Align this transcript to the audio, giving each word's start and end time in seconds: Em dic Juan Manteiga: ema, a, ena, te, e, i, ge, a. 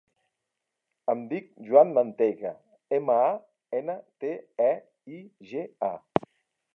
Em 1.13 1.19
dic 1.33 1.49
Juan 1.67 1.91
Manteiga: 1.97 2.53
ema, 2.99 3.17
a, 3.27 3.37
ena, 3.81 3.97
te, 4.25 4.31
e, 4.69 4.71
i, 5.17 5.21
ge, 5.53 5.63
a. 5.91 5.95